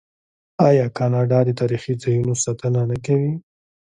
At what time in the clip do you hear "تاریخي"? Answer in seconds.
1.59-1.93